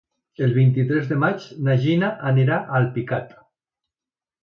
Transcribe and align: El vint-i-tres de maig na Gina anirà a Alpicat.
El 0.45 0.55
vint-i-tres 0.55 1.05
de 1.11 1.17
maig 1.25 1.45
na 1.69 1.77
Gina 1.85 2.11
anirà 2.33 2.61
a 2.65 2.83
Alpicat. 2.83 3.41